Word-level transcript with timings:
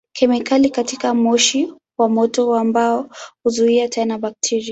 Kemikali 0.15 0.69
katika 0.69 1.13
moshi 1.13 1.73
wa 1.97 2.09
moto 2.09 2.47
wa 2.47 2.63
mbao 2.63 3.09
huzuia 3.43 3.87
tena 3.89 4.17
bakteria. 4.17 4.59